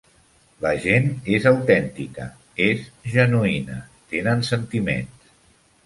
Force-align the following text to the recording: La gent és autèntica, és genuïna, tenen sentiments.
La 0.65 0.69
gent 0.85 1.05
és 1.41 1.45
autèntica, 1.51 2.27
és 2.71 2.83
genuïna, 3.19 3.79
tenen 4.15 4.47
sentiments. 4.53 5.35